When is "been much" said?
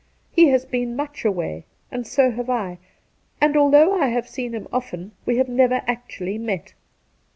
0.65-1.23